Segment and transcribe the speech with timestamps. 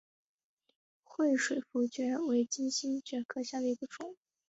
[1.03, 4.15] 惠水茯蕨为金星蕨科茯蕨属下的一个种。